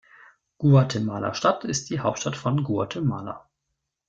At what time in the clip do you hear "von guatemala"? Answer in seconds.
2.35-3.47